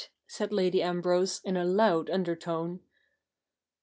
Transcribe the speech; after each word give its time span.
'said 0.27 0.51
Lady 0.51 0.81
Ambrose, 0.81 1.39
in 1.43 1.55
a 1.55 1.63
loud 1.63 2.09
undertone. 2.09 2.79